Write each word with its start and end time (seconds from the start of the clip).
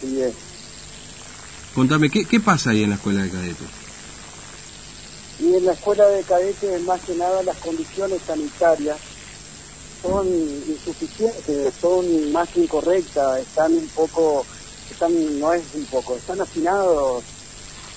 pibes. 0.00 0.34
Contame, 1.74 2.10
¿qué, 2.10 2.24
¿qué 2.24 2.40
pasa 2.40 2.70
ahí 2.70 2.82
en 2.84 2.90
la 2.90 2.96
escuela 2.96 3.22
de 3.22 3.30
cadetes? 3.30 3.68
Y 5.38 5.54
en 5.54 5.64
la 5.66 5.72
escuela 5.72 6.06
de 6.08 6.22
cadetes, 6.22 6.82
más 6.84 7.00
que 7.02 7.14
nada, 7.14 7.42
las 7.42 7.56
condiciones 7.58 8.20
sanitarias 8.26 8.96
son 10.02 10.26
insuficientes, 10.28 11.74
son 11.80 12.32
más 12.32 12.48
que 12.48 12.60
incorrectas, 12.62 13.40
están 13.40 13.72
un 13.74 13.88
poco, 13.88 14.46
están, 14.90 15.38
no 15.40 15.52
es 15.52 15.62
un 15.74 15.84
poco, 15.86 16.16
están 16.16 16.40
afinados, 16.40 17.24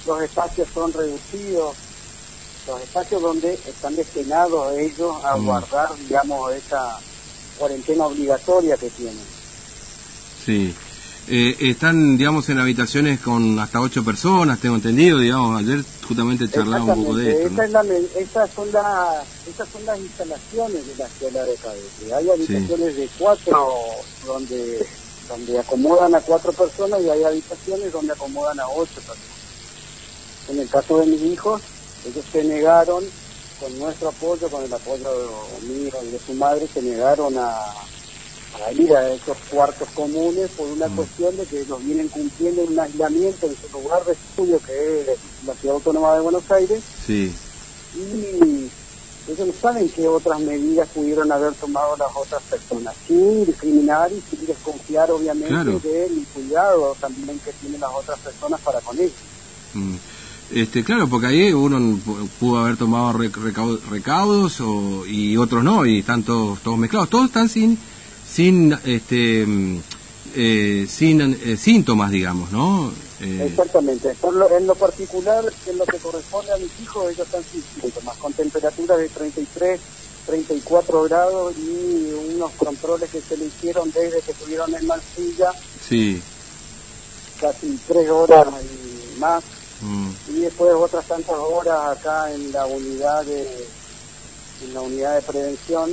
los 0.05 0.21
espacios 0.23 0.67
son 0.73 0.91
reducidos, 0.91 1.75
los 2.67 2.81
espacios 2.81 3.21
donde 3.21 3.53
están 3.53 3.95
destinados 3.95 4.77
ellos 4.77 5.15
a 5.23 5.37
Mm. 5.37 5.45
guardar, 5.45 5.95
digamos, 5.97 6.53
esa 6.53 6.99
cuarentena 7.57 8.05
obligatoria 8.07 8.75
que 8.75 8.89
tienen. 8.89 9.23
Sí. 10.45 10.75
Eh, 11.31 11.55
están, 11.69 12.17
digamos, 12.17 12.49
en 12.49 12.57
habitaciones 12.57 13.19
con 13.19 13.59
hasta 13.59 13.79
ocho 13.79 14.03
personas, 14.03 14.59
tengo 14.59 14.73
entendido, 14.73 15.19
digamos, 15.19 15.61
ayer 15.61 15.85
justamente 16.07 16.49
charlaba 16.49 16.85
un 16.85 17.03
poco 17.03 17.17
de 17.17 17.31
esto. 17.31 17.47
Esa 17.53 17.55
¿no? 17.55 17.63
es 17.63 17.71
la 17.71 18.19
esas, 18.19 18.49
son 18.49 18.71
las, 18.71 19.25
esas 19.47 19.69
son 19.69 19.85
las 19.85 19.99
instalaciones 19.99 20.87
de 20.87 20.95
la 20.97 21.05
escuela 21.05 21.45
de 21.45 21.53
cadete. 21.53 22.15
Hay 22.15 22.29
habitaciones 22.31 22.95
de 22.95 23.09
cuatro 23.19 23.67
donde, 24.25 24.87
donde 25.27 25.59
acomodan 25.59 26.15
a 26.15 26.19
cuatro 26.19 26.51
personas 26.51 26.99
y 27.03 27.09
hay 27.11 27.23
habitaciones 27.23 27.91
donde 27.91 28.13
acomodan 28.13 28.59
a 28.59 28.67
ocho 28.67 28.95
personas. 28.95 29.19
En 30.49 30.59
el 30.59 30.67
caso 30.67 30.97
de 30.97 31.05
mis 31.05 31.21
hijos, 31.21 31.61
ellos 32.07 32.25
se 32.31 32.43
negaron, 32.43 33.03
con 33.59 33.77
nuestro 33.77 34.09
apoyo, 34.09 34.49
con 34.49 34.63
el 34.63 34.73
apoyo 34.73 35.09
mío 35.61 35.93
y 36.07 36.09
de 36.09 36.19
su 36.25 36.33
madre, 36.33 36.67
se 36.73 36.81
negaron 36.81 37.37
a, 37.37 37.53
a 38.65 38.71
ir 38.73 38.91
a 38.95 39.09
esos 39.11 39.37
cuartos 39.49 39.87
comunes 39.93 40.49
por 40.57 40.67
una 40.67 40.87
Mm. 40.87 40.95
cuestión 40.95 41.37
de 41.37 41.45
que 41.45 41.65
los 41.65 41.83
vienen 41.85 42.07
cumpliendo 42.09 42.63
en 42.63 42.69
un 42.73 42.79
aislamiento 42.79 43.45
en 43.47 43.55
su 43.55 43.77
lugar 43.81 44.03
de 44.05 44.13
estudio, 44.13 44.59
que 44.65 45.01
es 45.01 45.19
la 45.45 45.53
Ciudad 45.55 45.75
Autónoma 45.75 46.13
de 46.15 46.21
Buenos 46.21 46.49
Aires, 46.51 46.81
Sí. 47.05 47.31
y 47.95 48.69
ellos 49.31 49.47
no 49.47 49.53
saben 49.61 49.89
qué 49.89 50.07
otras 50.07 50.39
medidas 50.39 50.87
pudieron 50.89 51.31
haber 51.31 51.53
tomado 51.53 51.95
las 51.97 52.09
otras 52.15 52.41
personas, 52.43 52.95
sin 53.07 53.45
discriminar 53.45 54.11
y 54.11 54.21
sin 54.35 54.45
desconfiar 54.47 55.11
obviamente 55.11 55.49
Claro. 55.49 55.79
del 55.79 56.25
cuidado 56.33 56.95
también 56.99 57.39
que 57.39 57.51
tienen 57.53 57.79
las 57.81 57.91
otras 57.93 58.19
personas 58.19 58.59
para 58.61 58.79
con 58.81 58.97
ellos. 58.97 59.11
Mm. 59.73 59.95
Este, 60.51 60.83
claro, 60.83 61.07
porque 61.07 61.27
ahí 61.27 61.53
uno 61.53 61.77
pu- 61.79 62.27
pudo 62.39 62.57
haber 62.57 62.75
tomado 62.75 63.13
rec- 63.19 63.31
recau- 63.33 63.79
recaudos 63.87 64.59
o, 64.61 65.05
y 65.05 65.37
otros 65.37 65.63
no, 65.63 65.85
y 65.85 65.99
están 65.99 66.23
todos, 66.23 66.59
todos 66.61 66.79
mezclados. 66.79 67.07
Todos 67.11 67.27
están 67.27 67.49
sin, 67.49 67.77
sin, 68.31 68.73
este, 68.85 69.45
mm, 69.45 69.79
eh, 70.35 70.85
sin 70.87 71.21
eh, 71.21 71.57
síntomas, 71.57 72.11
digamos, 72.11 72.51
¿no? 72.51 72.91
Eh, 73.21 73.47
Exactamente. 73.49 74.09
Por 74.21 74.35
lo- 74.35 74.49
en 74.57 74.65
lo 74.67 74.75
particular, 74.75 75.43
en 75.67 75.77
lo 75.77 75.85
que 75.85 75.97
corresponde 75.97 76.53
a 76.53 76.57
mis 76.57 76.79
hijos, 76.79 77.11
ellos 77.11 77.25
están 77.25 77.43
sin 77.51 77.63
síntomas, 77.81 78.15
con 78.17 78.31
temperaturas 78.33 78.97
de 78.99 79.09
33, 79.09 79.79
34 80.25 81.03
grados 81.03 81.53
y 81.57 82.11
unos 82.35 82.51
controles 82.51 83.09
que 83.09 83.19
se 83.21 83.35
le 83.37 83.45
hicieron 83.45 83.89
desde 83.91 84.21
que 84.21 84.31
estuvieron 84.31 84.73
en 84.75 84.85
Mansilla, 84.87 85.51
sí. 85.87 86.21
casi 87.41 87.77
tres 87.87 88.09
horas 88.09 88.47
y 88.63 89.19
más. 89.19 89.43
Mm. 89.81 90.09
y 90.35 90.39
después 90.41 90.73
otras 90.77 91.05
tantas 91.07 91.35
horas 91.37 91.77
acá 91.97 92.29
en 92.33 92.51
la 92.51 92.65
unidad 92.65 93.23
de 93.25 93.47
en 94.65 94.73
la 94.73 94.81
unidad 94.81 95.15
de 95.15 95.21
prevención 95.21 95.89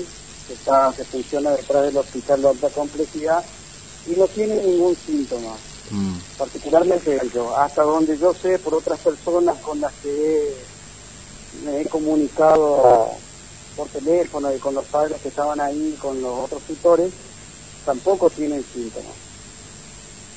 que 0.47 0.55
está 0.55 0.94
que 0.97 1.05
funciona 1.06 1.50
detrás 1.56 1.83
del 1.86 1.97
hospital 1.98 2.42
de 2.42 2.48
alta 2.48 2.70
complejidad 2.70 3.44
y 4.06 4.12
no 4.16 4.27
tiene 4.28 4.56
ningún 4.62 4.97
síntoma 5.05 5.58
Mm. 5.91 6.19
particularmente 6.36 7.16
yo 7.33 7.56
hasta 7.56 7.83
donde 7.83 8.19
yo 8.19 8.33
sé 8.42 8.58
por 8.58 8.74
otras 8.74 9.00
personas 9.00 9.61
con 9.62 9.80
las 9.80 9.92
que 10.02 10.08
he- 10.11 10.67
me 11.62 11.80
he 11.80 11.89
comunicado 11.89 13.20
por 13.77 13.89
teléfono 13.90 14.52
y 14.55 14.58
con 14.58 14.74
los 14.74 14.85
padres 14.86 15.20
que 15.23 15.29
estaban 15.29 15.61
ahí 15.61 15.95
con 15.96 16.20
los 16.20 16.45
otros 16.45 16.64
tutores 16.64 17.12
tampoco 17.85 18.30
tienen 18.30 18.64
síntomas 18.73 19.14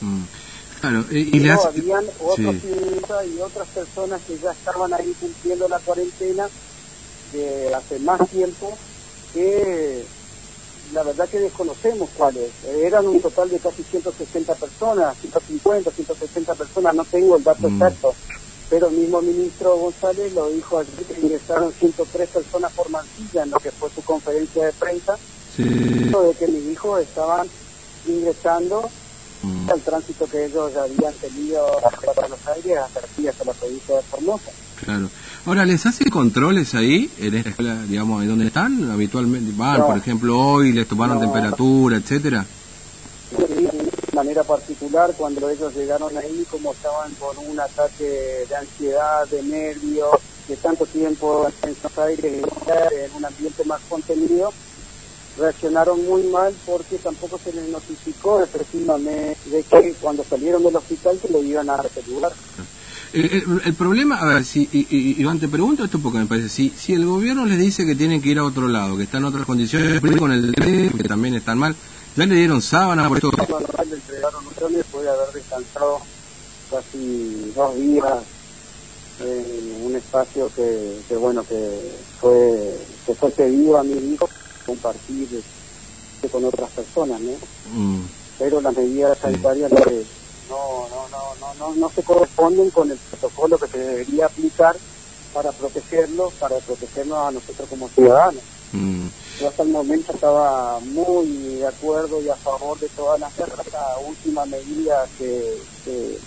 Mm. 0.01 0.23
Claro, 0.79 0.99
y 1.11 1.39
le 1.41 1.51
hace... 1.51 1.67
habían 1.67 2.05
otros 2.19 2.55
Sí. 2.61 2.61
y 2.63 3.39
otras 3.41 3.67
personas 3.69 4.21
que 4.23 4.33
ya 4.37 4.51
estaban 4.57 4.93
ahí 4.93 5.13
cumpliendo 5.19 5.67
la 5.67 5.79
cuarentena 5.79 6.47
de 7.33 7.73
hace 7.75 7.99
más 7.99 8.29
tiempo 8.29 8.77
que 9.33 10.05
la 10.93 11.03
verdad 11.03 11.29
que 11.29 11.39
desconocemos 11.39 12.09
cuáles. 12.17 12.49
Eran 12.67 13.05
un 13.07 13.21
total 13.21 13.49
de 13.49 13.59
casi 13.59 13.83
160 13.83 14.55
personas, 14.55 15.15
150, 15.21 15.91
160 15.91 16.55
personas, 16.55 16.95
no 16.95 17.05
tengo 17.05 17.37
el 17.37 17.43
dato 17.43 17.69
Mm. 17.69 17.75
exacto. 17.81 18.15
Pero 18.69 18.87
el 18.87 18.93
mismo 18.97 19.21
ministro 19.21 19.75
González 19.77 20.31
lo 20.33 20.47
dijo 20.49 20.77
ayer 20.79 21.03
que 21.05 21.19
ingresaron 21.21 21.73
103 21.73 22.29
personas 22.29 22.71
por 22.73 22.89
Mansilla 22.89 23.43
en 23.43 23.49
lo 23.51 23.57
que 23.59 23.71
fue 23.71 23.89
su 23.89 24.01
conferencia 24.03 24.65
de 24.65 24.73
prensa, 24.73 25.17
Sí. 25.55 25.63
de 25.63 26.35
que 26.37 26.47
mis 26.47 26.71
hijos 26.73 27.01
estaban 27.01 27.47
ingresando 28.07 28.89
Mm. 29.41 29.69
el 29.73 29.81
tránsito 29.81 30.25
que 30.27 30.45
ellos 30.45 30.75
habían 30.75 31.13
tenido 31.13 31.65
hasta 31.85 32.11
Buenos 32.13 32.39
Aires 32.47 32.77
hasta 32.77 32.99
aquí, 32.99 33.27
hasta 33.27 33.45
la 33.45 33.53
provincia 33.53 33.95
de 33.95 34.01
Formosa. 34.03 34.51
Claro. 34.83 35.09
Ahora, 35.49 35.65
¿les 35.65 35.83
hace 35.87 36.11
controles 36.11 36.75
ahí, 36.75 37.09
en 37.17 37.33
esta 37.33 37.49
escuela, 37.49 37.81
digamos, 37.87 38.21
en 38.21 38.29
donde 38.29 38.45
están 38.45 38.91
habitualmente? 38.91 39.51
Van, 39.57 39.79
No. 39.79 39.87
por 39.87 39.97
ejemplo, 39.97 40.37
hoy 40.39 40.71
les 40.73 40.87
tomaron 40.87 41.15
No. 41.15 41.21
temperatura, 41.23 41.97
etcétera. 41.97 42.45
De 43.35 44.15
manera 44.15 44.43
particular, 44.43 45.11
cuando 45.17 45.49
ellos 45.49 45.73
llegaron 45.75 46.15
ahí, 46.15 46.45
como 46.51 46.71
estaban 46.71 47.11
con 47.15 47.35
un 47.49 47.59
ataque 47.59 48.45
de 48.47 48.55
ansiedad, 48.55 49.27
de 49.31 49.41
nervios, 49.41 50.11
de 50.47 50.55
tanto 50.57 50.85
tiempo 50.85 51.47
en 51.63 51.75
Buenos 51.81 51.97
Aires, 51.97 52.43
en 53.09 53.15
un 53.17 53.25
ambiente 53.25 53.63
más 53.63 53.81
contenido, 53.89 54.53
reaccionaron 55.35 56.05
muy 56.05 56.21
mal 56.27 56.53
porque 56.63 56.97
tampoco 56.99 57.39
se 57.43 57.53
les 57.53 57.67
notificó 57.69 58.43
efectivamente 58.43 59.35
de 59.49 59.63
que 59.63 59.95
cuando 59.99 60.23
salieron 60.29 60.61
del 60.63 60.75
hospital 60.75 61.17
que 61.19 61.33
lo 61.33 61.41
iban 61.41 61.71
a 61.71 61.77
retelular. 61.77 62.33
El, 63.13 63.25
el- 63.25 63.61
el 63.65 63.73
problema, 63.75 64.17
a 64.17 64.25
ver, 64.25 64.45
si, 64.45 64.69
y- 64.71 64.87
y- 64.89 65.21
Iván, 65.21 65.39
te 65.39 65.47
pregunto 65.47 65.83
esto 65.83 65.99
porque 65.99 66.19
me 66.19 66.25
parece, 66.27 66.49
si, 66.49 66.69
si 66.69 66.93
el 66.93 67.05
gobierno 67.05 67.45
les 67.45 67.57
dice 67.57 67.85
que 67.85 67.95
tienen 67.95 68.21
que 68.21 68.29
ir 68.29 68.39
a 68.39 68.43
otro 68.43 68.67
lado, 68.67 68.95
que 68.97 69.03
están 69.03 69.21
en 69.21 69.29
otras 69.29 69.45
condiciones, 69.45 69.99
con 70.17 70.31
el 70.31 70.53
que 70.53 71.03
también 71.03 71.33
están 71.35 71.57
mal, 71.57 71.75
ya 72.15 72.25
le 72.25 72.35
dieron 72.35 72.61
sábana 72.61 73.07
por 73.07 73.17
esto. 73.17 73.31
Cuando 73.31 73.67
le 73.89 73.95
entregaron 73.95 74.45
un 74.45 74.73
después 74.73 75.03
de 75.05 75.09
haber 75.11 75.33
descansado 75.33 75.99
casi 76.69 77.51
dos 77.55 77.75
días 77.77 78.13
en 79.21 79.85
un 79.85 79.95
espacio 79.95 80.49
que, 80.55 81.01
que 81.07 81.15
bueno 81.15 81.43
que 81.43 81.57
fue 82.21 82.77
que 83.05 83.13
fue 83.15 83.31
pedido 83.31 83.77
a 83.77 83.83
mi 83.83 84.13
hijo 84.13 84.29
compartir 84.65 85.27
con 86.31 86.45
otras 86.45 86.69
personas 86.71 87.19
no 87.21 87.31
Mm, 87.71 88.01
pero 88.37 88.61
las 88.61 88.75
medidas 88.75 89.17
sanitarias 89.19 89.71
no, 89.71 89.77
se- 89.83 90.05
no, 90.49 90.89
no, 90.89 91.09
no, 91.09 91.35
no, 91.39 91.55
no, 91.55 91.75
no 91.75 91.89
se 91.95 92.03
corresponden 92.03 92.69
con 92.71 92.91
el 92.91 92.99
protocolo 93.09 93.57
que 93.59 93.69
se 93.77 93.79
debería 93.79 94.27
aplicar 94.27 94.73
para 95.33 95.51
protegerlo, 95.53 96.33
para 96.39 96.59
protegernos 96.65 97.17
a 97.27 97.31
nosotros 97.31 97.69
como 97.69 97.89
ciudadanos. 97.91 98.45
mm, 98.73 99.09
Yo 99.39 99.47
hasta 99.49 99.63
el 99.63 99.69
momento 99.69 100.13
estaba 100.13 100.79
muy 100.81 101.27
de 101.57 101.67
acuerdo 101.67 102.21
y 102.21 102.29
a 102.29 102.37
favor 102.37 102.79
de 102.79 102.89
todas 102.89 103.19
las 103.19 103.31
esta 103.37 103.79
última 104.05 104.45
medida 104.45 105.09
que, 105.17 105.63
que, 105.83 106.19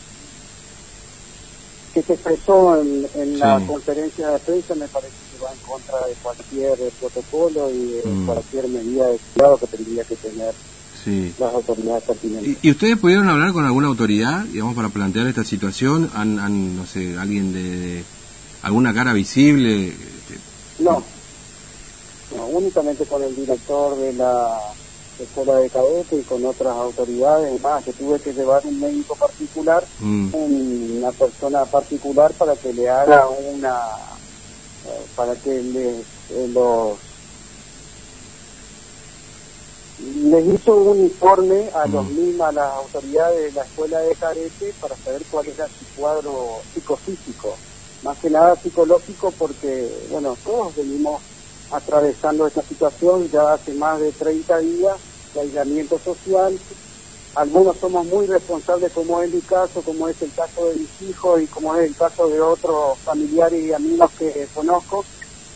que 1.92 2.02
se 2.02 2.14
expresó 2.14 2.76
en, 2.82 3.04
en 3.14 3.38
la 3.38 3.60
conferencia 3.66 4.28
de 4.28 4.40
prensa 4.40 4.74
me 4.76 4.88
parece 4.88 5.16
que 5.30 5.36
va 5.38 5.52
en 5.54 5.60
contra 5.60 5.96
de 6.08 6.16
cualquier 6.16 6.76
protocolo 6.98 7.70
y 7.72 7.92
de 7.92 8.02
Mm. 8.04 8.26
cualquier 8.26 8.68
medida 8.68 9.06
de 9.06 9.20
cuidado 9.20 9.58
que 9.60 9.76
tendría 9.76 10.04
que 10.04 10.16
tener 10.16 10.54
sí. 11.04 11.34
las 11.38 11.54
autoridades 11.54 12.02
pertinentes. 12.04 12.56
¿Y, 12.62 12.68
y 12.68 12.70
ustedes 12.70 12.98
pudieron 12.98 13.28
hablar 13.28 13.52
con 13.52 13.64
alguna 13.64 13.88
autoridad, 13.88 14.44
digamos, 14.44 14.74
para 14.74 14.88
plantear 14.88 15.26
esta 15.26 15.44
situación? 15.44 16.10
¿Han, 16.14 16.38
han, 16.38 16.76
no 16.76 16.86
sé, 16.86 17.16
alguien 17.18 17.52
de, 17.52 17.62
de 17.62 18.04
alguna 18.62 18.94
cara 18.94 19.12
visible? 19.12 19.88
Este, 19.88 20.38
No, 20.78 21.02
no, 22.36 22.46
únicamente 22.46 23.04
con 23.04 23.22
el 23.22 23.34
director 23.34 23.96
de 23.96 24.12
la 24.14 24.58
escuela 25.18 25.56
de 25.56 25.70
cadete 25.70 26.16
y 26.16 26.22
con 26.22 26.44
otras 26.44 26.74
autoridades, 26.74 27.60
más 27.60 27.84
que 27.84 27.92
tuve 27.92 28.18
que 28.18 28.32
llevar 28.32 28.62
un 28.66 28.80
médico 28.80 29.14
particular, 29.14 29.84
mm, 30.00 30.34
una 30.34 31.12
persona 31.12 31.64
particular 31.64 32.32
para 32.32 32.56
que 32.56 32.72
le 32.72 32.88
haga 32.88 33.28
una, 33.28 33.76
eh, 34.86 35.06
para 35.14 35.34
que 35.36 35.62
les, 35.62 35.98
eh, 36.30 36.50
los 36.52 36.96
les 40.32 40.46
hizo 40.54 40.74
un 40.74 40.98
informe 41.00 41.68
a 41.74 41.86
los 41.88 42.06
Mm. 42.06 42.16
mismos, 42.16 42.48
a 42.48 42.52
las 42.52 42.72
autoridades 42.72 43.52
de 43.52 43.52
la 43.52 43.62
escuela 43.66 43.98
de 44.00 44.14
cadete 44.16 44.72
para 44.80 44.96
saber 44.96 45.22
cuál 45.30 45.46
era 45.46 45.66
su 45.68 45.84
cuadro 45.94 46.32
psicofísico, 46.72 47.54
más 48.02 48.18
que 48.18 48.30
nada 48.30 48.56
psicológico 48.62 49.30
porque, 49.38 49.90
bueno, 50.08 50.34
todos 50.42 50.74
venimos 50.74 51.20
atravesando 51.70 52.46
esta 52.46 52.62
situación 52.62 53.28
ya 53.28 53.40
hace 53.54 53.74
más 53.74 54.00
de 54.00 54.10
30 54.12 54.58
días 54.60 54.96
de 55.34 55.40
aislamiento 55.42 55.98
social, 55.98 56.58
algunos 57.34 57.76
somos 57.78 58.06
muy 58.06 58.26
responsables, 58.26 58.92
como 58.92 59.22
es 59.22 59.30
mi 59.32 59.40
caso, 59.42 59.82
como 59.82 60.08
es 60.08 60.20
el 60.22 60.32
caso 60.32 60.66
de 60.68 60.76
mis 60.80 61.00
hijos 61.02 61.42
y 61.42 61.48
como 61.48 61.74
es 61.76 61.88
el 61.88 61.96
caso 61.96 62.26
de 62.28 62.40
otros 62.40 62.98
familiares 63.04 63.60
y 63.64 63.72
amigos 63.72 64.10
que 64.18 64.48
conozco. 64.54 65.04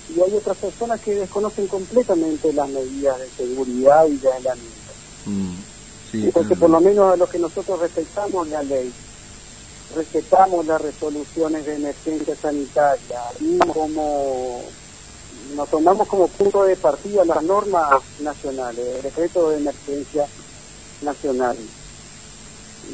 Y 0.08 0.20
hay 0.20 0.34
otras 0.34 0.56
personas 0.56 1.00
que 1.00 1.14
desconocen 1.14 1.66
completamente 1.66 2.52
las 2.52 2.68
medidas 2.68 3.18
de 3.18 3.28
seguridad 3.30 4.06
y 4.06 4.16
de 4.16 4.32
aislamiento. 4.32 4.92
Mm, 5.26 5.54
Entonces, 6.12 6.58
por 6.58 6.70
lo 6.70 6.80
menos 6.80 7.12
a 7.12 7.16
los 7.16 7.28
que 7.28 7.38
nosotros 7.38 7.80
respetamos 7.80 8.48
la 8.48 8.62
ley, 8.62 8.92
respetamos 9.94 10.66
las 10.66 10.80
resoluciones 10.80 11.66
de 11.66 11.74
emergencia 11.76 12.36
sanitaria 12.36 13.20
y 13.40 13.58
como 13.58 14.62
nos 15.54 15.68
tomamos 15.68 16.08
como 16.08 16.26
punto 16.28 16.64
de 16.64 16.76
partida 16.76 17.24
las 17.24 17.42
normas 17.42 18.02
nacionales, 18.20 18.84
el 18.96 19.02
decreto 19.02 19.50
de 19.50 19.58
emergencia 19.58 20.26
nacional. 21.02 21.56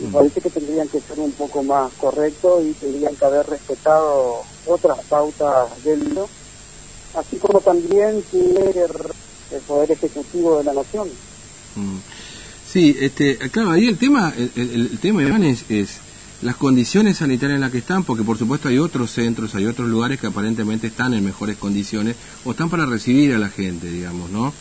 Me 0.00 0.10
parece 0.10 0.40
que 0.40 0.50
tendrían 0.50 0.88
que 0.88 1.00
ser 1.00 1.20
un 1.20 1.32
poco 1.32 1.62
más 1.62 1.92
correctos 1.94 2.64
y 2.64 2.72
tendrían 2.72 3.14
que 3.14 3.24
haber 3.24 3.46
respetado 3.46 4.42
otras 4.66 4.98
pautas 5.04 5.84
del 5.84 5.98
mundo, 5.98 6.28
así 7.14 7.36
como 7.36 7.60
también 7.60 8.22
el 8.32 9.60
poder 9.66 9.90
ejecutivo 9.92 10.58
de 10.58 10.64
la 10.64 10.72
nación. 10.74 11.08
Mm. 11.76 11.98
Sí, 12.70 12.96
este, 13.00 13.36
claro, 13.50 13.70
ahí 13.72 13.86
el 13.86 13.98
tema, 13.98 14.32
el, 14.36 14.50
el, 14.56 14.98
tema, 14.98 15.22
Iván, 15.22 15.44
es, 15.44 15.64
es 15.68 15.98
las 16.42 16.56
condiciones 16.56 17.18
sanitarias 17.18 17.56
en 17.56 17.60
las 17.60 17.70
que 17.70 17.78
están, 17.78 18.04
porque 18.04 18.24
por 18.24 18.38
supuesto 18.38 18.68
hay 18.68 18.78
otros 18.78 19.10
centros, 19.10 19.54
hay 19.54 19.66
otros 19.66 19.88
lugares 19.88 20.18
que 20.18 20.26
aparentemente 20.26 20.88
están 20.88 21.14
en 21.14 21.24
mejores 21.24 21.56
condiciones 21.56 22.16
o 22.44 22.52
están 22.52 22.70
para 22.70 22.86
recibir 22.86 23.34
a 23.34 23.38
la 23.38 23.48
gente, 23.48 23.90
digamos, 23.90 24.30
¿no? 24.30 24.52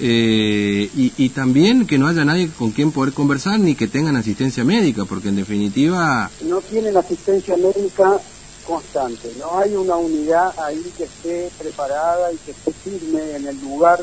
Eh, 0.00 0.88
y, 0.94 1.28
también 1.30 1.84
que 1.84 1.98
no 1.98 2.06
haya 2.06 2.24
nadie 2.24 2.48
con 2.56 2.70
quien 2.70 2.92
poder 2.92 3.12
conversar 3.12 3.58
ni 3.58 3.74
que 3.74 3.88
tengan 3.88 4.14
asistencia 4.14 4.62
médica, 4.62 5.04
porque 5.04 5.28
en 5.28 5.36
definitiva... 5.36 6.30
No 6.42 6.60
tienen 6.60 6.96
asistencia 6.96 7.56
médica 7.56 8.20
constante, 8.68 9.32
no 9.38 9.58
hay 9.58 9.74
una 9.74 9.96
unidad 9.96 10.52
ahí 10.60 10.92
que 10.96 11.04
esté 11.04 11.50
preparada 11.58 12.30
y 12.30 12.36
que 12.36 12.50
esté 12.50 12.70
firme 12.72 13.36
en 13.36 13.46
el 13.46 13.58
lugar 13.62 13.98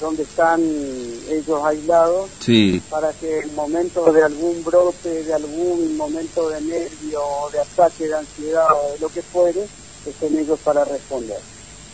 donde 0.00 0.24
están 0.24 0.60
ellos 0.60 1.64
aislados 1.64 2.28
para 2.90 3.12
que 3.12 3.38
en 3.38 3.54
momento 3.54 4.12
de 4.12 4.24
algún 4.24 4.64
brote, 4.64 5.22
de 5.22 5.32
algún 5.32 5.96
momento 5.96 6.50
de 6.50 6.60
nervio, 6.60 7.22
de 7.52 7.60
ataque 7.60 8.08
de 8.08 8.16
ansiedad 8.16 8.66
o 8.72 8.92
de 8.92 8.98
lo 8.98 9.08
que 9.08 9.22
fuere, 9.22 9.64
estén 10.04 10.36
ellos 10.36 10.58
para 10.64 10.84
responder. 10.84 11.38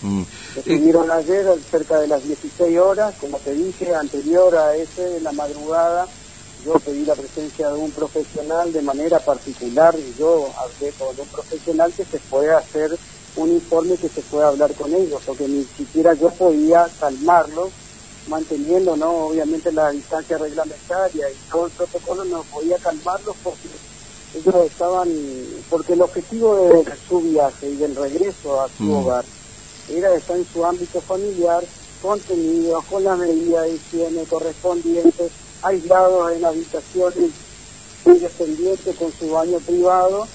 Mm. 0.01 0.23
Estuvieron 0.57 1.11
ayer 1.11 1.47
cerca 1.71 2.01
de 2.01 2.09
las 2.09 2.25
16 2.25 2.79
horas, 2.79 3.15
como 3.21 3.37
te 3.39 3.53
dije, 3.53 3.95
anterior 3.95 4.57
a 4.57 4.75
ese, 4.75 5.19
en 5.19 5.25
la 5.25 5.33
madrugada, 5.33 6.09
yo 6.65 6.75
pedí 6.75 7.05
la 7.05 7.15
presencia 7.15 7.69
de 7.69 7.75
un 7.75 7.91
profesional 7.91 8.73
de 8.73 8.83
manera 8.83 9.19
particular 9.19 9.95
y 9.99 10.15
yo 10.19 10.53
hablé 10.59 10.93
con 10.93 11.09
un 11.19 11.27
profesional 11.29 11.93
que 11.93 12.05
se 12.05 12.19
pueda 12.19 12.59
hacer 12.59 12.99
un 13.37 13.51
informe 13.51 13.97
que 13.97 14.09
se 14.09 14.23
pueda 14.23 14.49
hablar 14.49 14.75
con 14.75 14.93
ellos, 14.93 15.23
porque 15.25 15.47
ni 15.47 15.65
siquiera 15.65 16.15
yo 16.15 16.31
podía 16.31 16.89
calmarlos, 16.99 17.71
manteniendo, 18.29 18.97
¿no? 18.97 19.27
Obviamente 19.27 19.73
la 19.73 19.91
distancia 19.91 20.37
reglamentaria 20.37 21.31
y 21.31 21.51
todo 21.51 21.67
el 21.67 21.73
protocolo 21.73 22.25
no 22.25 22.43
podía 22.45 22.77
calmarlos 22.79 23.37
porque 23.43 23.69
ellos 24.35 24.55
estaban, 24.67 25.09
porque 25.69 25.93
el 25.95 26.03
objetivo 26.03 26.57
de 26.57 26.85
su 27.09 27.21
viaje 27.21 27.71
y 27.71 27.77
del 27.77 27.97
regreso 27.97 28.61
a 28.61 28.69
su 28.69 28.85
mm. 28.85 28.95
hogar 28.95 29.25
era 29.89 30.15
estar 30.15 30.37
en 30.37 30.47
su 30.47 30.65
ámbito 30.65 31.01
familiar, 31.01 31.65
contenido, 32.01 32.83
con 32.89 33.03
las 33.03 33.19
medidas 33.19 33.65
de 33.65 33.75
higiene 33.75 34.25
correspondientes, 34.25 35.33
aislados 35.63 36.33
en 36.33 36.45
habitaciones 36.45 37.31
independientes 38.05 38.97
con 38.97 39.13
su 39.13 39.31
baño 39.31 39.59
privado 39.61 40.27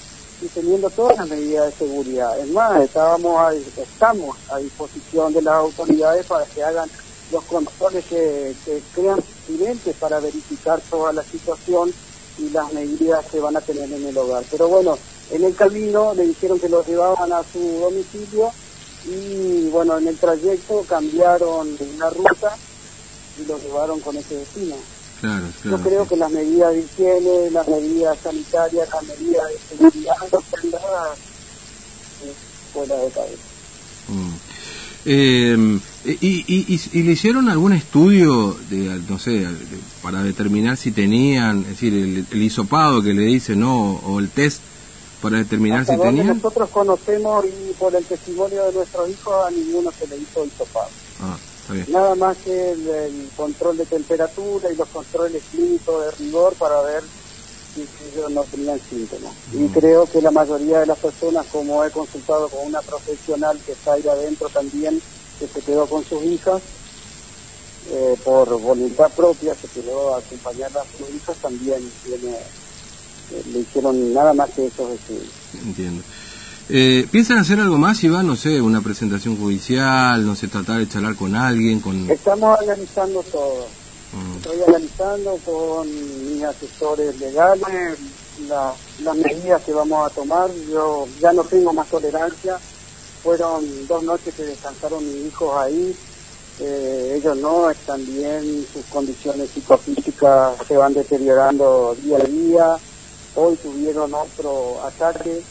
y 0.42 0.46
teniendo 0.48 0.90
todas 0.90 1.16
las 1.16 1.28
medidas 1.28 1.66
de 1.66 1.86
seguridad. 1.86 2.38
Es 2.38 2.48
más, 2.50 2.82
estábamos 2.82 3.54
estamos 3.76 4.36
a 4.50 4.58
disposición 4.58 5.32
de 5.32 5.42
las 5.42 5.54
autoridades 5.54 6.26
para 6.26 6.44
que 6.46 6.62
hagan 6.62 6.88
los 7.32 7.42
controles 7.44 8.04
que, 8.04 8.54
crean 8.94 9.18
accidentes 9.18 9.96
para 9.96 10.20
verificar 10.20 10.80
toda 10.90 11.12
la 11.12 11.22
situación 11.22 11.92
y 12.38 12.50
las 12.50 12.72
medidas 12.72 13.24
que 13.26 13.40
van 13.40 13.56
a 13.56 13.60
tener 13.60 13.90
en 13.90 14.06
el 14.06 14.16
hogar. 14.16 14.44
Pero 14.50 14.68
bueno, 14.68 14.98
en 15.30 15.42
el 15.42 15.54
camino 15.54 16.14
le 16.14 16.26
dijeron 16.26 16.60
que 16.60 16.68
los 16.68 16.86
llevaban 16.86 17.32
a 17.32 17.42
su 17.42 17.58
domicilio 17.80 18.50
y 19.06 19.68
bueno, 19.70 19.98
en 19.98 20.08
el 20.08 20.18
trayecto 20.18 20.84
cambiaron 20.88 21.76
la 21.98 22.10
ruta 22.10 22.56
y 23.40 23.44
lo 23.46 23.58
llevaron 23.58 24.00
con 24.00 24.16
ese 24.16 24.44
destino. 25.34 25.76
Yo 25.76 25.82
creo 25.82 26.08
que 26.08 26.16
las 26.16 26.30
medidas 26.30 26.72
de 26.72 26.80
higiene, 26.80 27.50
las 27.50 27.68
medidas 27.68 28.18
sanitarias, 28.22 28.88
las 28.92 29.02
medidas 29.04 29.44
de 29.48 29.76
seguridad 29.76 30.14
no 30.32 30.38
están 30.38 30.70
dadas 30.70 31.18
fuera 32.72 32.96
de 32.96 33.10
cabeza. 33.10 33.42
Mm. 34.08 34.34
Eh, 35.08 35.78
y, 36.04 36.44
y, 36.46 36.80
y, 36.92 37.02
le 37.02 37.12
hicieron 37.12 37.48
algún 37.48 37.72
estudio, 37.72 38.56
de, 38.70 39.00
no 39.08 39.20
sé, 39.20 39.46
para 40.02 40.22
determinar 40.22 40.76
si 40.76 40.90
tenían, 40.90 41.60
es 41.60 41.68
decir, 41.68 41.94
el, 41.94 42.26
el 42.28 42.42
hisopado 42.42 43.02
que 43.02 43.14
le 43.14 43.22
dicen, 43.22 43.60
¿no? 43.60 44.00
O 44.04 44.18
el 44.18 44.30
test 44.30 44.60
para 45.20 45.38
determinar 45.38 45.86
si 45.86 45.96
tenían? 45.96 46.26
Nosotros 46.28 46.70
conocemos 46.70 47.44
y 47.46 47.72
por 47.74 47.94
el 47.94 48.04
testimonio 48.04 48.64
de 48.66 48.72
nuestros 48.72 49.08
hijos 49.10 49.34
a 49.46 49.50
ninguno 49.50 49.90
se 49.90 50.06
le 50.08 50.16
hizo 50.18 50.44
hisopado. 50.44 50.88
Ah, 51.20 51.36
Nada 51.88 52.14
más 52.14 52.36
que 52.38 52.72
el, 52.72 53.30
control 53.36 53.76
de 53.78 53.86
temperatura 53.86 54.70
y 54.72 54.76
los 54.76 54.88
controles 54.88 55.42
clínicos 55.50 56.04
de 56.04 56.24
rigor 56.24 56.54
para 56.54 56.80
ver 56.82 57.02
si 57.74 57.86
ellos 58.12 58.30
no 58.30 58.42
tenían 58.44 58.80
síntomas. 58.88 59.32
Y 59.52 59.58
mm. 59.58 59.68
creo 59.72 60.06
que 60.06 60.22
la 60.22 60.30
mayoría 60.30 60.80
de 60.80 60.86
las 60.86 60.98
personas, 60.98 61.46
como 61.46 61.84
he 61.84 61.90
consultado 61.90 62.48
con 62.48 62.66
una 62.66 62.80
profesional 62.82 63.58
que 63.64 63.72
está 63.72 63.94
ahí 63.94 64.06
adentro 64.08 64.48
también, 64.48 65.00
que 65.38 65.46
se 65.46 65.60
quedó 65.60 65.86
con 65.86 66.04
sus 66.04 66.22
hijas, 66.22 66.62
eh, 67.90 68.16
por 68.24 68.48
voluntad 68.60 69.10
propia, 69.12 69.54
se 69.54 69.68
quedó 69.68 70.14
a 70.14 70.18
acompañar 70.18 70.70
a 70.76 70.84
sus 70.96 71.14
hijas, 71.14 71.36
también 71.36 71.80
tiene 72.04 72.36
le 73.52 73.60
hicieron 73.60 74.14
nada 74.14 74.32
más 74.32 74.50
que 74.50 74.66
esos 74.66 74.90
estudios. 74.92 75.32
Entiendo. 75.64 76.02
Eh, 76.68 77.06
¿Piensan 77.10 77.38
hacer 77.38 77.60
algo 77.60 77.78
más, 77.78 78.02
Iván? 78.02 78.26
No 78.26 78.36
sé, 78.36 78.60
una 78.60 78.80
presentación 78.80 79.36
judicial, 79.36 80.24
no 80.26 80.34
sé, 80.34 80.48
tratar 80.48 80.78
de 80.78 80.88
charlar 80.88 81.14
con 81.14 81.34
alguien, 81.34 81.80
con... 81.80 82.10
Estamos 82.10 82.58
analizando 82.58 83.22
todo. 83.22 83.66
Mm. 84.12 84.36
Estoy 84.36 84.62
analizando 84.66 85.38
con 85.44 85.88
mis 85.88 86.42
asesores 86.42 87.18
legales 87.20 87.98
las 88.48 89.16
medidas 89.16 89.62
que 89.62 89.72
vamos 89.72 90.10
a 90.10 90.14
tomar. 90.14 90.50
Yo 90.70 91.06
ya 91.20 91.32
no 91.32 91.44
tengo 91.44 91.72
más 91.72 91.86
tolerancia. 91.88 92.58
Fueron 93.22 93.64
dos 93.86 94.02
noches 94.02 94.34
que 94.34 94.42
descansaron 94.42 95.04
mis 95.04 95.26
hijos 95.26 95.56
ahí. 95.56 95.96
Eh, 96.58 97.16
ellos 97.18 97.36
no 97.36 97.70
están 97.70 98.04
bien, 98.06 98.66
sus 98.72 98.84
condiciones 98.86 99.50
psicofísicas 99.50 100.54
se 100.66 100.76
van 100.76 100.94
deteriorando 100.94 101.94
día 102.02 102.16
a 102.16 102.24
día 102.24 102.76
Hoy 103.38 103.54
tuvieron 103.56 104.14
otro 104.14 104.82
ataque, 104.82 105.42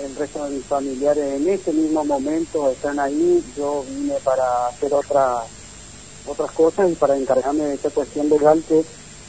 el 0.00 0.16
resto 0.16 0.44
de 0.44 0.50
mis 0.56 0.64
familiares 0.66 1.24
en 1.24 1.48
ese 1.48 1.72
mismo 1.72 2.04
momento 2.04 2.70
están 2.70 2.98
ahí, 3.00 3.42
yo 3.56 3.82
vine 3.82 4.14
para 4.24 4.42
hacer 4.68 4.92
otras 4.92 5.34
otras 6.24 6.50
cosas 6.52 6.90
y 6.90 6.94
para 6.94 7.16
encargarme 7.16 7.64
de 7.64 7.74
esta 7.74 7.90
cuestión 7.90 8.28
legal 8.28 8.62
que 8.68 8.84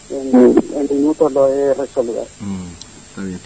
en, 0.10 0.88
minutos 0.89 1.32
lo 1.34 1.48
he 1.48 1.55
de 1.55 1.74
resolver. 1.74 2.27
Mm, 2.39 2.67
está 3.10 3.22
bien. 3.24 3.39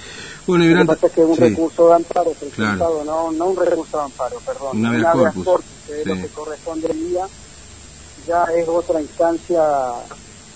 Bueno, 0.45 0.65
y 0.65 0.69
Lo 0.74 0.81
que 0.81 0.86
pasa 0.88 1.07
es 1.07 1.13
que 1.13 1.21
un 1.21 1.38
recurso 1.38 1.88
de 1.88 1.93
amparo 1.93 2.31
presentado, 2.33 3.03
no, 3.05 3.31
no 3.31 3.45
un 3.45 3.55
recurso 3.55 3.97
de 3.97 4.03
amparo, 4.03 4.38
perdón, 4.45 4.77
una, 4.77 4.91
una 4.91 5.12
corpus, 5.13 5.47
que 5.86 6.01
es 6.01 6.07
lo 6.07 6.15
que 6.15 6.27
corresponde 6.27 6.88
al 6.88 7.00
día, 7.00 7.25
ya 8.27 8.43
es 8.62 8.67
otra 8.67 9.01
instancia 9.01 9.62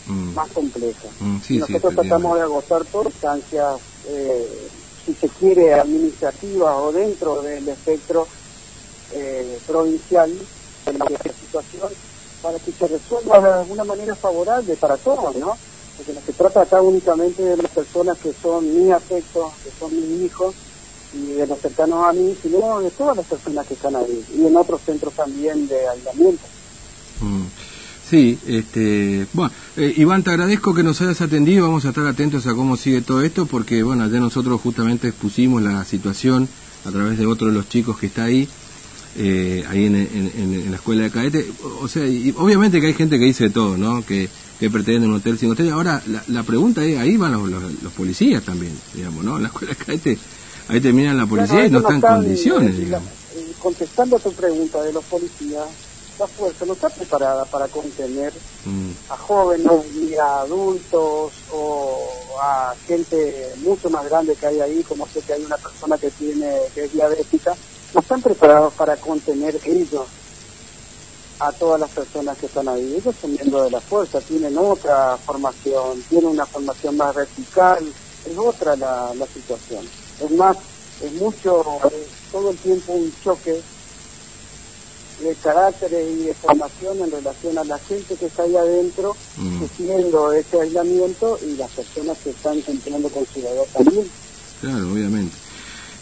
Mm. 0.07 0.33
más 0.33 0.51
compleja. 0.51 1.07
Mm, 1.19 1.37
Nosotros 1.59 1.95
tratamos 1.95 2.35
de 2.35 2.41
agotar 2.43 2.85
todas 2.85 3.07
instancias, 3.07 3.81
eh, 4.09 4.67
si 5.05 5.13
se 5.13 5.29
quiere, 5.29 5.73
administrativas 5.73 6.75
o 6.77 6.91
dentro 6.91 7.41
del 7.41 7.67
espectro 7.67 8.27
eh, 9.13 9.59
provincial 9.67 10.31
de 10.85 10.93
la 10.93 11.07
situación 11.07 11.89
para 12.41 12.57
que 12.59 12.71
se 12.71 12.87
resuelva 12.87 13.39
de 13.39 13.53
alguna 13.59 13.83
manera 13.83 14.15
favorable 14.15 14.75
para 14.75 14.97
todos, 14.97 15.35
¿no? 15.35 15.57
Porque 15.97 16.13
no 16.13 16.21
se 16.21 16.33
trata 16.33 16.61
acá 16.61 16.81
únicamente 16.81 17.43
de 17.43 17.57
las 17.57 17.71
personas 17.71 18.17
que 18.17 18.33
son 18.33 18.65
mis 18.73 18.91
afectos, 18.91 19.53
que 19.63 19.71
son 19.79 19.95
mis 19.95 20.21
hijos, 20.25 20.55
y 21.13 21.33
de 21.33 21.45
los 21.45 21.59
cercanos 21.59 22.07
a 22.07 22.13
mí, 22.13 22.35
sino 22.41 22.79
de 22.79 22.89
todas 22.91 23.17
las 23.17 23.25
personas 23.25 23.67
que 23.67 23.73
están 23.73 23.95
ahí, 23.95 24.25
y 24.33 24.45
en 24.45 24.55
otros 24.55 24.81
centros 24.81 25.13
también 25.13 25.67
de 25.67 25.87
aislamiento. 25.87 26.43
Mm. 27.19 27.45
Sí, 28.11 28.37
este, 28.45 29.25
bueno, 29.31 29.53
eh, 29.77 29.93
Iván, 29.95 30.21
te 30.21 30.31
agradezco 30.31 30.73
que 30.73 30.83
nos 30.83 30.99
hayas 30.99 31.21
atendido, 31.21 31.65
vamos 31.65 31.85
a 31.85 31.89
estar 31.89 32.05
atentos 32.05 32.45
a 32.45 32.53
cómo 32.53 32.75
sigue 32.75 32.99
todo 32.99 33.21
esto, 33.21 33.45
porque 33.45 33.83
bueno, 33.83 34.03
ayer 34.03 34.19
nosotros 34.19 34.59
justamente 34.59 35.07
expusimos 35.07 35.61
la 35.61 35.85
situación 35.85 36.49
a 36.83 36.91
través 36.91 37.17
de 37.17 37.25
otro 37.25 37.47
de 37.47 37.53
los 37.53 37.69
chicos 37.69 37.97
que 37.97 38.07
está 38.07 38.25
ahí, 38.25 38.49
eh, 39.15 39.63
ahí 39.69 39.85
en, 39.85 40.69
la 40.69 40.75
escuela 40.75 41.03
de 41.03 41.09
cadete. 41.09 41.49
O 41.81 41.87
sea, 41.87 42.05
y 42.05 42.35
obviamente 42.37 42.81
que 42.81 42.87
hay 42.87 42.93
gente 42.95 43.17
que 43.17 43.23
dice 43.23 43.45
de 43.45 43.51
todo, 43.51 43.77
¿no? 43.77 44.05
Que, 44.05 44.27
que 44.59 44.69
pretende 44.69 45.07
un 45.07 45.13
hotel 45.13 45.37
sin 45.39 45.49
hotel. 45.49 45.71
Ahora, 45.71 46.03
la, 46.27 46.43
pregunta 46.43 46.83
es, 46.83 46.99
ahí 46.99 47.15
van 47.15 47.31
los, 47.31 47.93
policías 47.93 48.43
también, 48.43 48.77
digamos, 48.93 49.23
¿no? 49.23 49.37
En 49.37 49.43
la 49.43 49.47
escuela 49.47 49.73
de 49.73 49.85
cadete, 49.85 50.17
ahí 50.67 50.81
terminan 50.81 51.15
la 51.15 51.27
policía 51.27 51.65
y 51.65 51.69
no 51.69 51.77
están 51.77 51.95
en 51.95 52.01
condiciones, 52.01 52.77
digamos. 52.77 53.07
Contestando 53.57 54.17
a 54.17 54.19
tu 54.19 54.33
pregunta 54.33 54.83
de 54.83 54.91
los 54.91 55.05
policías, 55.05 55.63
la 56.21 56.27
fuerza 56.27 56.65
no 56.65 56.73
está 56.73 56.87
preparada 56.89 57.45
para 57.45 57.67
contener 57.67 58.31
mm. 58.65 58.91
a 59.09 59.17
jóvenes 59.17 59.95
ni 59.95 60.13
a 60.13 60.41
adultos 60.41 61.31
o 61.51 62.07
a 62.39 62.75
gente 62.85 63.53
mucho 63.63 63.89
más 63.89 64.07
grande 64.07 64.35
que 64.35 64.45
hay 64.45 64.61
ahí, 64.61 64.83
como 64.83 65.07
sé 65.07 65.21
que 65.21 65.33
hay 65.33 65.43
una 65.43 65.57
persona 65.57 65.97
que 65.97 66.11
tiene 66.11 66.59
que 66.75 66.83
es 66.85 66.93
diabética, 66.93 67.55
no 67.95 68.01
están 68.01 68.21
preparados 68.21 68.71
para 68.73 68.95
contener 68.97 69.59
ellos 69.65 70.05
a 71.39 71.51
todas 71.53 71.79
las 71.79 71.89
personas 71.89 72.37
que 72.37 72.45
están 72.45 72.67
ahí. 72.67 72.97
Ellos 72.97 73.15
son 73.19 73.31
miembros 73.31 73.63
de 73.63 73.71
la 73.71 73.81
fuerza, 73.81 74.21
tienen 74.21 74.55
otra 74.59 75.17
formación, 75.17 76.03
tienen 76.07 76.29
una 76.29 76.45
formación 76.45 76.97
más 76.97 77.15
vertical, 77.15 77.83
es 78.29 78.37
otra 78.37 78.75
la, 78.75 79.11
la 79.15 79.25
situación. 79.25 79.83
Es 80.23 80.29
más, 80.31 80.55
es 81.01 81.11
mucho, 81.13 81.63
todo 82.31 82.51
el 82.51 82.57
tiempo 82.57 82.93
un 82.93 83.11
choque 83.23 83.59
de 85.21 85.35
carácter 85.35 85.91
y 85.91 86.23
de 86.25 86.33
formación 86.33 86.99
en 86.99 87.11
relación 87.11 87.57
a 87.57 87.63
la 87.63 87.77
gente 87.79 88.15
que 88.15 88.25
está 88.25 88.43
ahí 88.43 88.55
adentro, 88.55 89.15
mm. 89.37 89.59
sufriendo 89.59 90.33
ese 90.33 90.61
aislamiento 90.61 91.39
y 91.45 91.55
las 91.55 91.71
personas 91.71 92.17
que 92.19 92.31
están 92.31 92.59
cumpliendo 92.61 93.09
con 93.09 93.25
su 93.25 93.41
deber 93.41 93.67
también. 93.73 94.05
Claro, 94.61 94.91
obviamente. 94.91 95.35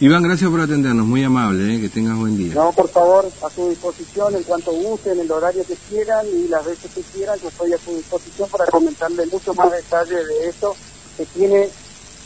Iván, 0.00 0.22
gracias 0.22 0.50
por 0.50 0.60
atendernos, 0.60 1.06
muy 1.06 1.22
amable, 1.22 1.74
¿eh? 1.74 1.80
que 1.80 1.90
tengas 1.90 2.16
buen 2.16 2.34
día. 2.34 2.54
No, 2.54 2.72
por 2.72 2.88
favor, 2.88 3.30
a 3.42 3.50
su 3.50 3.68
disposición 3.68 4.34
en 4.34 4.42
cuanto 4.44 4.72
gusten, 4.72 5.20
el 5.20 5.30
horario 5.30 5.62
que 5.66 5.76
quieran 5.90 6.26
y 6.26 6.48
las 6.48 6.64
veces 6.64 6.90
que 6.94 7.02
quieran, 7.02 7.38
yo 7.38 7.48
estoy 7.48 7.74
a 7.74 7.78
su 7.78 7.94
disposición 7.94 8.48
para 8.48 8.64
comentarle 8.66 9.26
mucho 9.26 9.52
más 9.52 9.70
detalle 9.70 10.24
de 10.24 10.48
esto, 10.48 10.74
que 11.18 11.26
tiene 11.26 11.68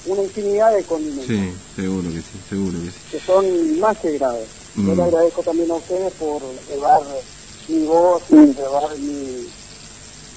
una 0.07 0.23
infinidad 0.23 0.73
de 0.73 0.85
condimentos. 0.85 1.27
Sí, 1.27 1.53
seguro 1.75 2.11
que 2.11 2.19
sí, 2.19 2.41
seguro 2.49 2.79
que 2.79 2.91
sí. 2.91 2.99
Que 3.11 3.21
son 3.21 3.81
más 3.81 3.99
que 3.99 4.19
graves. 4.19 4.64
Yo 4.77 4.95
le 4.95 4.95
mm. 4.95 5.01
agradezco 5.01 5.43
también 5.43 5.71
a 5.71 5.75
ustedes 5.75 6.13
por 6.15 6.43
llevar 6.69 7.03
mi 7.69 7.85
voz 7.87 8.23
y 8.31 8.35
llevar 8.35 8.99
mi, 8.99 9.47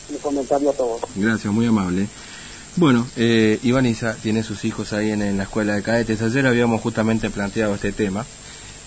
mi 0.10 0.18
comentario 0.22 0.70
a 0.70 0.74
todos. 0.74 1.02
Gracias, 1.16 1.52
muy 1.54 1.66
amable. 1.66 2.08
Bueno, 2.78 3.08
eh, 3.16 3.60
Ivaniza 3.64 4.14
tiene 4.14 4.44
sus 4.44 4.64
hijos 4.64 4.94
ahí 4.94 5.10
en, 5.10 5.36
la 5.36 5.44
escuela 5.44 5.74
de 5.74 5.82
cadetes. 5.82 6.22
Ayer 6.22 6.46
habíamos 6.46 6.80
justamente 6.80 7.32
planteado 7.32 7.74
este 7.74 7.92
tema, 7.92 8.24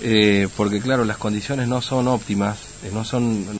eh, 0.00 0.46
porque 0.56 0.80
claro, 0.80 1.04
las 1.04 1.16
condiciones 1.16 1.66
no 1.66 1.82
son 1.82 2.06
óptimas, 2.06 2.58
eh, 2.84 2.90
no 2.92 3.04
son 3.04 3.58